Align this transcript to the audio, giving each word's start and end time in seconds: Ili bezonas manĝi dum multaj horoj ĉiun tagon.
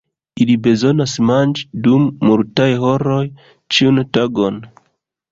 Ili 0.43 0.53
bezonas 0.67 1.11
manĝi 1.31 1.65
dum 1.87 2.07
multaj 2.29 2.67
horoj 2.85 3.19
ĉiun 3.77 4.01
tagon. 4.19 4.59